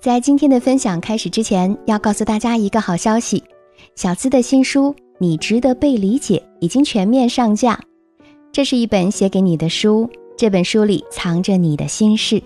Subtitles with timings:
[0.00, 3.42] 在今天的分享开始之前，要告诉大家一个好消息：
[3.96, 7.76] 小资的新书《你值得被理解》已经全面上架。
[8.52, 12.40] 这是一本写给你的书，这本书里藏着你的心事。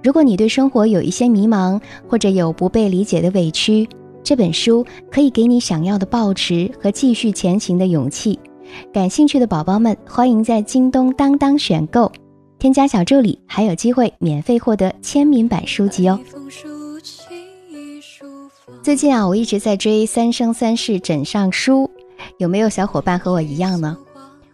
[0.00, 3.88] 如果你对生活有一些迷茫，或者有不被理解的委屈，
[4.22, 8.38] 这本书可以给你想要的抱持和继续前行的勇气。
[8.92, 12.10] 感兴趣的宝宝们，欢迎在京东、当当选购，
[12.60, 16.16] 添加小助理，还有机会免费获得签名版书籍哦。
[18.82, 21.84] 最近啊，我一直在追《三生三世枕上书》，
[22.38, 23.96] 有没有小伙伴和我一样呢？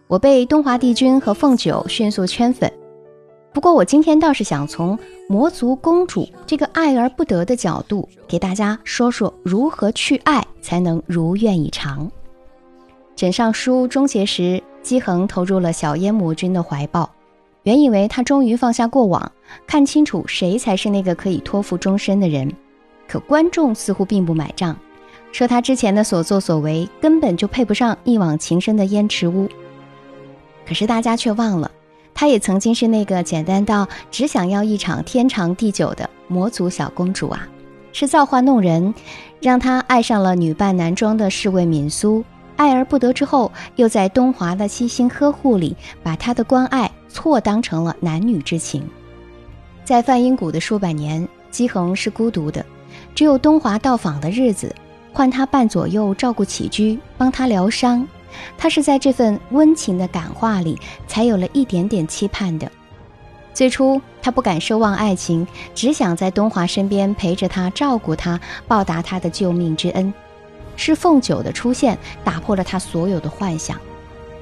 [0.05, 2.71] 我被东华帝君和凤九迅速圈粉。
[3.51, 4.95] 不过我今天倒是想从
[5.27, 12.07] 魔族公主这个爱而不得的角度，给大家说说如何去爱才能如愿以偿。
[13.15, 17.09] 枕上书终结时，姬恒投入了小烟魔君的怀抱，
[17.63, 19.31] 原以为他终于放下过往，
[19.65, 22.47] 看清楚谁才是那个可以托付终身的人。
[23.09, 24.77] 可观众似乎并不买账，
[25.31, 29.49] 说他之前的所作所为根本就配不上一往情深的燕池屋。
[30.67, 31.71] 可是大家却忘了，
[32.13, 37.47] 她也曾经是那个简单到只想要一场天长地久的魔族小公主啊！
[37.91, 38.93] 是造化弄人，
[39.41, 42.23] 让她爱上了女扮男装的侍卫敏苏，
[42.55, 48.87] 爱而不得之后，又在东华的悉心呵护里，把他的关爱错当成了男女之情。
[49.83, 52.63] 在梵音谷的数百年，姬恒是孤独的。
[53.15, 54.73] 只有东华到访的日子，
[55.11, 58.07] 换他伴左右照顾起居，帮他疗伤。
[58.57, 62.71] 他是在这份温情的感化里，才有了一点点期盼的。
[63.53, 70.13] 最初他不敢奢望爱情，只想在东华身边陪着他，照顾他，报答他的救命之恩。
[70.75, 73.77] 是凤九的出现打破了他所有的幻想。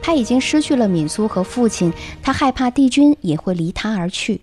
[0.01, 4.39] 他已经失去了敏苏和父亲，他害怕帝君也会离他而去。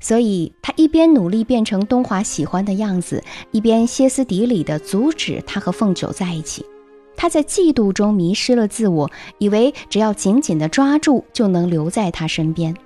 [0.00, 6.64] 所以，他一边努力变成东华喜欢的样子，一边歇斯底里地阻止他和凤九在一起。
[7.16, 12.76] 他在嫉妒中迷失了自我，以为只要紧紧地抓住，就能留在他身边。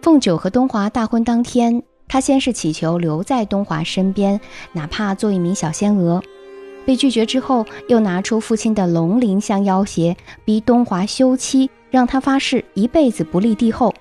[0.00, 4.40] 凤九和东华大婚当天，他先是祈求留在东华身边，
[4.72, 6.22] 哪怕做一名小仙娥。
[6.86, 13.94] 被拒绝之后，又拿出父亲的龙鳞相要挟，逼东华休妻，让他发誓一辈子不立帝后。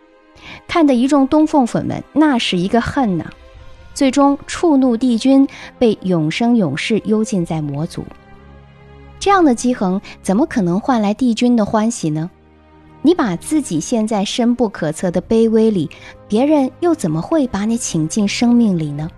[0.68, 3.26] 看得一众东凤粉们那是一个恨呐！
[3.94, 5.48] 最终触怒帝君，
[5.78, 8.04] 被永生永世幽禁在魔族。
[9.20, 12.30] 这样的姬恒怎么可能换来帝君的欢喜呢？
[13.02, 15.90] 你把自己陷在深不可测的卑微里，
[16.28, 19.10] 别人又怎么会把你请进生命里呢？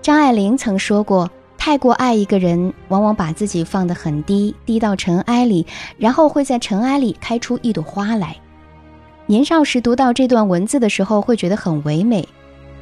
[0.00, 5.66] 张爱玲曾说过：“太过爱一个人，往往把自己放得很低，低到尘埃里，
[5.98, 8.36] 然后会在尘埃里开出一朵花来。”
[9.26, 12.28] 年少时读到这段文字的时候，会觉得很唯美，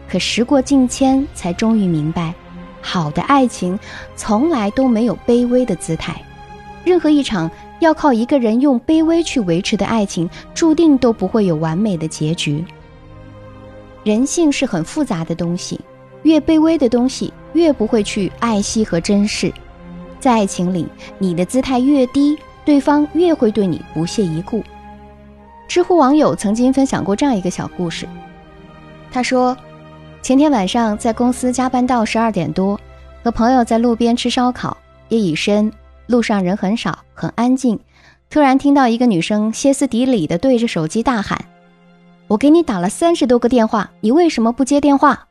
[0.08, 2.34] 可时过境迁，才终于明白，
[2.80, 3.78] 好的爱情
[4.16, 6.20] 从来都没有卑微的姿态。
[6.84, 7.48] 任何一场
[7.78, 12.64] 要靠一个人用卑微去维持的爱情，注定都不会有完美的结局。
[14.02, 15.80] 人性是很复杂的东西，
[16.24, 19.52] 越卑微的东西越不会去爱惜和珍视。
[20.18, 20.88] 在爱情里，
[21.18, 24.60] 你的姿态越低，对方越会对你不屑一顾。
[25.68, 28.06] 知乎网友曾经分享过这样一个小故事。
[29.10, 29.56] 他说，
[30.22, 32.78] 前天晚上在公司加班到十二点多，
[33.22, 34.76] 和朋友在路边吃烧烤，
[35.08, 35.72] 夜已深，
[36.06, 37.78] 路上人很少，很安静。
[38.30, 41.44] 突然听到一个女生歇斯底里地对着手机大喊
[42.28, 45.26] ：“我给你打了三十多个电话，你为什么不接电话？”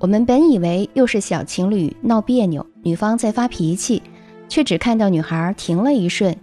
[0.00, 4.02] 我们本以为又是小情侣闹别扭，女方在发脾气，
[4.48, 6.34] 却只看到女孩停了一瞬，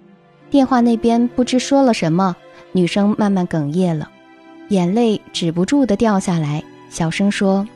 [0.52, 2.36] 电话那边不知说了什么。
[2.72, 4.09] 女生慢慢哽咽了，
[4.69, 7.67] 眼泪止不住的掉下来，小声说：“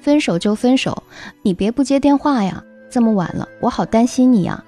[0.00, 1.02] 分手就分手，
[1.42, 2.62] 你别不接电话呀！
[2.90, 4.62] 这么晚了，我好担心你啊。”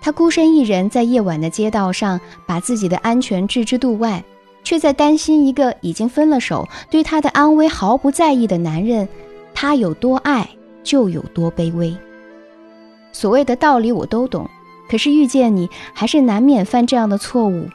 [0.00, 4.22] 她孤身一人在夜晚的街道上，把自己的安全置之度外，
[4.62, 9.08] 却在担心一个已经分了手、对她的安危毫不在意的男人。
[9.54, 10.48] 他有多爱，
[10.84, 11.92] 就有多卑微。
[13.10, 14.48] 所谓的道理我都懂。
[14.88, 17.68] 可是遇见你，还是难免犯这样的错误。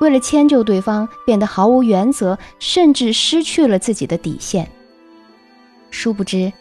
[0.00, 4.68] 为了迁就对方，变得毫无原则，甚至失去了自己的底线。
[5.90, 6.52] 殊不知，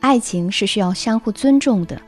[0.00, 2.00] 爱情是需要相互尊重的。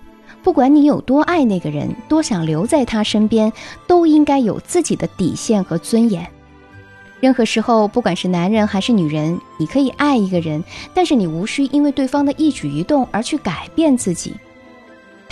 [0.43, 3.50] 不管你有多爱那个人，多想留在他身边，
[3.87, 6.26] 都应该有自己的底线和尊严。
[7.20, 10.62] 任何时候，不管是男人还是女人，你可以爱一个人，
[10.93, 14.35] 但是你无需因为对方的一举一动而去改变自己。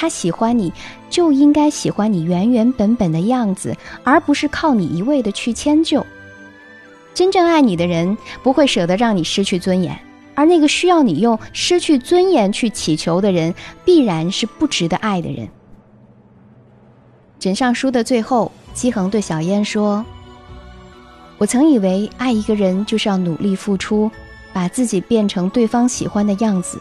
[0.03, 0.73] 他喜欢你，
[1.09, 3.73] 就应该喜欢你原原本本的样子，
[4.03, 6.05] 而不是靠你一味的去迁就。
[7.15, 9.97] 真正爱你的人，不会舍得让你失去尊严，
[10.35, 13.55] 而那个需要你用失去尊严去祈求的人，
[13.85, 15.49] 必然是不值得爱的人。
[17.39, 20.05] 枕上书的最后，姬恒对小燕说
[21.39, 24.11] ：“我曾以为爱一个人就是要努力付出，
[24.53, 26.81] 把自己变成对方喜欢的样子，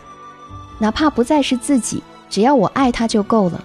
[0.80, 3.63] 哪怕不再是自己，只要我爱他就够了。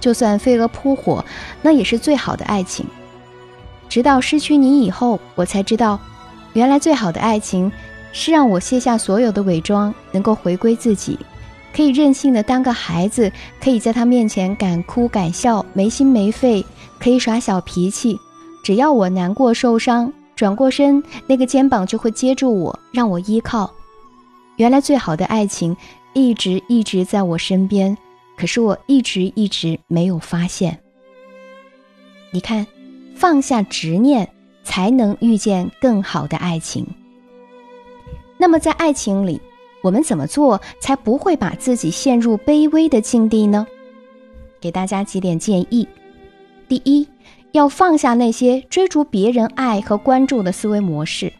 [0.00, 1.22] 就算飞蛾扑火，
[1.60, 2.86] 那也是最好的爱情。
[3.88, 5.98] 直到失去你以后，我才知道，
[6.54, 7.70] 原来最好的爱情
[8.12, 11.18] 是让我卸下所有的伪装，能够回归自己。”
[11.74, 16.64] 可以任性的当个孩子，可以在他面前敢哭敢笑，没心没肺，
[17.00, 18.16] 可以耍小脾气。
[18.62, 23.68] 只要我难过受伤，转过身，那个肩膀就会接住我，让我依靠。
[24.54, 25.76] 原来最好的爱情
[26.12, 27.98] 一直一直在我身边，
[28.36, 30.80] 可是我一直一直没有发现。
[32.30, 32.66] 你看，
[33.14, 34.28] 放下执念，
[34.62, 36.86] 才能遇见更好的爱情。
[38.38, 39.40] 那么在爱情里。
[39.82, 43.66] 我们怎么做才不会把自己陷入卑微的境地呢？
[44.58, 45.86] 给大家几点建议：
[46.66, 47.06] 第一，
[47.52, 51.30] 要放下那些追逐别人爱和关注的思维模式。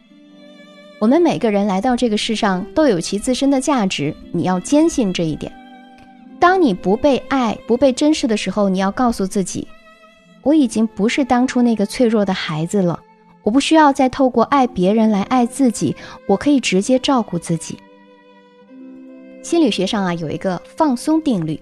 [0.99, 5.51] 我们每个人来到这个世上都有其自身的价值，你要坚信这一点。
[6.45, 9.67] 当你不被爱、不被珍视的时候，你要告诉自己：
[10.43, 12.99] 我已经不是当初那个脆弱的孩子了，
[13.41, 15.95] 我不需要再透过爱别人来爱自己，
[16.27, 17.79] 我可以直接照顾自己。
[19.41, 21.59] 心理学上啊有一个放松定律，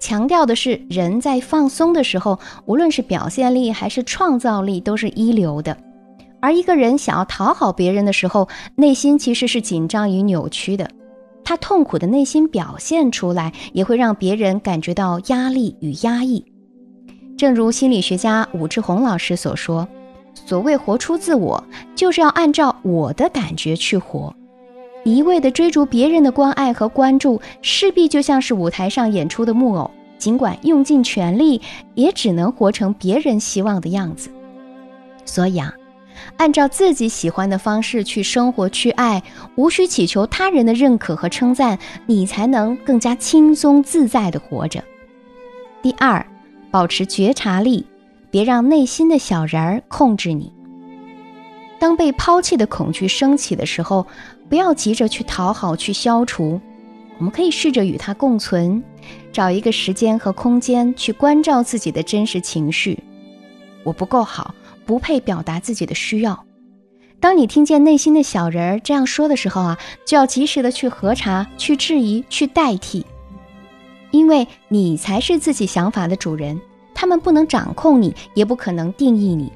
[0.00, 5.76] 强调的是人在放松的时候，无论是表现力还是创造力都是一流的。
[6.40, 10.90] 而一个人想要讨好别人的时候，内心其实是紧张与扭曲的，
[11.44, 16.44] 他痛苦的内心表现出来，也会让别人感觉到压力与压抑。
[17.36, 19.86] 正如心理学家武志红老师所说
[20.34, 21.62] ：“所谓活出自我，
[21.94, 24.34] 就是要按照我的感觉去活。”
[25.04, 31.60] 一味的追逐别人的关爱和关注，势必就像是舞台上演出的木偶，尽管用尽全力，
[31.94, 34.30] 也只能活成别人希望的样子。
[35.26, 35.74] 所以啊，
[36.36, 39.22] 按照自己喜欢的方式去生活、去爱，
[39.56, 44.82] 无需祈求他人的认可和称赞，你才能更加轻松自在的活着。
[45.82, 46.26] 第二，
[46.70, 47.86] 保持觉察力，
[48.30, 50.52] 别让内心的小人儿控制你。
[51.78, 54.06] 当被抛弃的恐惧升起的时候，
[54.48, 56.60] 不要急着去讨好、去消除，
[57.18, 58.82] 我们可以试着与它共存，
[59.32, 62.98] 找一个时间和空间去关照自己的真实情绪。
[63.82, 66.44] 我不够好，不配表达自己的需要。
[67.20, 73.06] 当你听见内心的小人儿这样说的时候啊，就要及时的去核查、去质疑、去代替，
[74.10, 76.60] 因为你才是自己想法的主人，
[76.94, 79.50] 他们不能掌控你，也不可能定义你。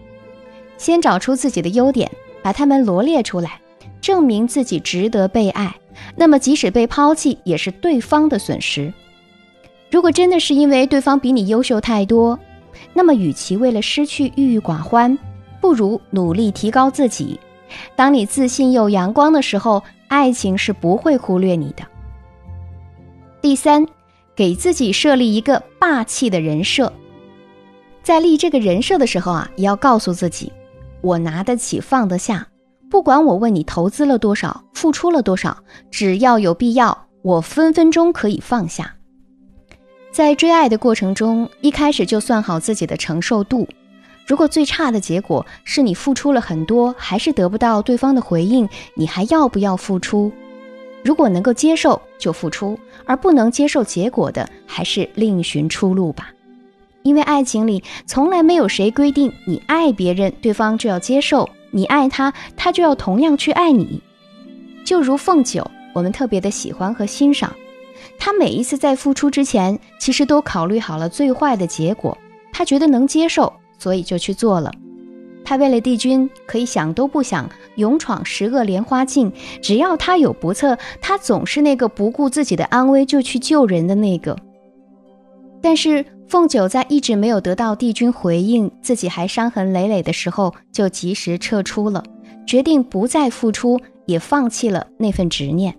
[0.79, 2.11] 先找出自己的优点，
[2.43, 3.61] 把它们罗列出来，
[4.01, 5.75] 证明自己值得被爱。
[6.17, 8.93] 那么，即使被抛弃，也是对方的损失。
[9.91, 12.39] 如果真的是因为对方比你优秀太多，
[12.93, 15.17] 那么与其为了失去郁郁寡欢，
[15.61, 17.39] 不如努力提高自己。
[17.95, 21.85] 当你自信又阳光的时候，爱情是不会忽略你的。
[23.43, 23.87] 第三，
[24.35, 26.93] 给自己设立一个霸气的人设，
[28.03, 30.53] 在立这个人设的时候啊，也要告诉自己。
[31.01, 32.47] 我拿得起，放得下，
[32.91, 35.57] 不管我为你投资了多少，付出了多少，
[35.91, 38.97] 只要有必要，我分分钟可以放下。
[40.11, 43.69] 在追爱的过程中，一开始就算好自己的承受度。
[44.27, 50.31] 如果最差的结果是你付出了很多，还是得不到对方的回应，你还要不要付出？
[51.05, 56.31] 如果能够接受，就付出；而不能接受结果的，还是另寻出路吧。
[57.03, 64.03] 因为爱情里从来没有谁规定你爱别人，对方就要接受；你爱他，他就要同样去爱你。
[64.85, 67.55] 就如凤九，我们特别的喜欢和欣赏
[68.19, 68.33] 他。
[68.33, 72.17] 每一次在付出之前，其实都考虑好了最坏的结果，
[72.53, 74.73] 他觉得能接受，所以就去做了。
[75.45, 79.33] 他为了帝君，可以想都不想，勇闯十恶莲花境。
[79.61, 84.37] 只要他有不测，他总是那个不顾自己的安危就去救人的那个。
[85.61, 86.05] 但是。
[86.29, 92.05] 凤九在一直没有得到帝君回应，自己还伤痕累累的时候，就及时撤出了，
[92.47, 95.75] 决定不再付出，也放弃了那份执念，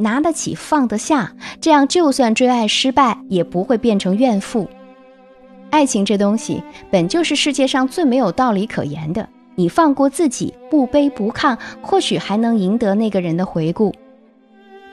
[0.00, 4.68] 拿得起放得下，这样就算追爱失败，也不会变成怨妇。
[5.70, 13.94] 爱情这东西本就是世界上最没有道理可言的，你放过自己，不卑不亢，或许还能赢得那个人的回顾。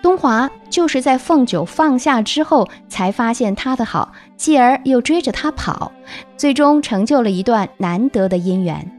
[0.03, 5.91] 东华就是在凤九放下之后，才发现他的好，继而又追着他跑，
[6.37, 8.91] 最终成就了一段难得的姻缘。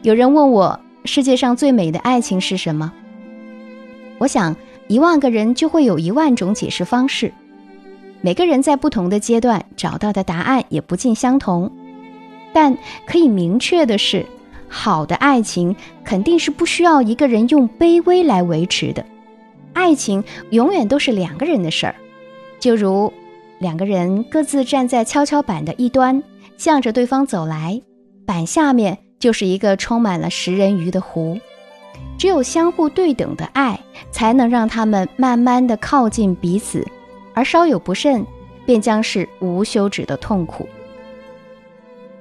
[0.00, 2.90] 有人问我，世界上最美的爱情是什么？
[4.18, 4.56] 我想，
[4.90, 7.32] 一万个人就会有一万种解释方式。
[8.22, 11.70] 每个人在不同的阶段找到的答案也不尽相同。
[12.52, 14.26] 但可以明确的是，
[14.66, 19.06] 好的爱情肯定是不需要一个人用卑微来维持的。
[19.74, 21.94] 爱情永远都是两个人的事儿，
[22.58, 23.12] 就如
[23.60, 26.20] 两个人各自站在跷跷板的一端，
[26.56, 27.80] 向着对方走来，
[28.26, 31.38] 板下面就是一个充满了食人鱼的湖。
[32.20, 36.86] 只有相互对等的爱，才能让他们慢慢的靠近彼此，
[37.32, 38.26] 而稍有不慎，
[38.66, 40.68] 便将是无休止的痛苦。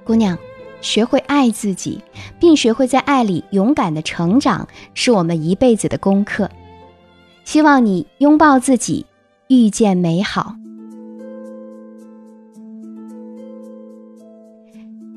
[0.05, 0.39] 姑娘，
[0.79, 2.01] 学会爱自己，
[2.39, 6.49] 并学会在爱里勇敢的成长，是我们一辈子的功课。
[7.43, 9.05] 希望你拥抱自己，
[9.49, 10.55] 遇见美好。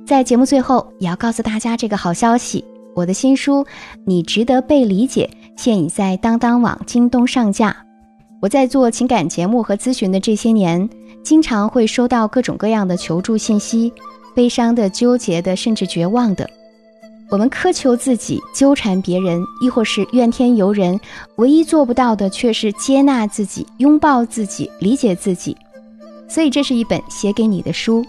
[0.05, 3.65] 在节目最后，也要告诉大家这个好消息：我的新书
[4.05, 7.75] 《你值得被理解》现已在当当网、京东上架。
[8.41, 10.89] 我在做情感节目和咨询的这些年，
[11.23, 13.93] 经常会收到各种各样的求助信息，
[14.35, 16.49] 悲伤的、纠结的，甚至绝望的。
[17.31, 21.01] 我们苛求自己，纠缠别人，亦或是怨天尤人，
[21.37, 25.57] 唯一做不到的却是接纳自己、拥抱自己、理解自己。
[26.29, 28.05] 所以，这是一本写给你的书。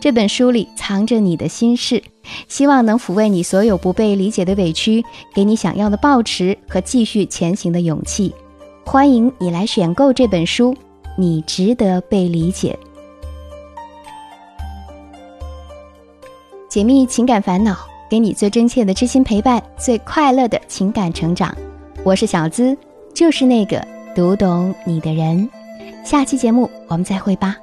[0.00, 2.02] 这本书里藏着你的心事，
[2.48, 5.04] 希望能抚慰你所有不被理解的委屈，
[5.34, 8.34] 给你想要的抱持和继续前行的勇气。
[8.84, 10.74] 欢迎你来选购这本书，
[11.16, 12.78] 你值得被理解。
[16.68, 17.76] 解密情感烦恼。
[18.10, 21.52] 给你最真切的知心陪伴，最快乐的情感成长。
[22.04, 22.76] 我是小资，
[23.12, 25.48] 就是那个读懂你的人。
[26.04, 27.56] 下期节目我们再会吧。